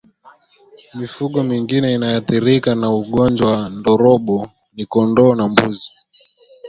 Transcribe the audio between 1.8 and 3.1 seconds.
inayoathirika na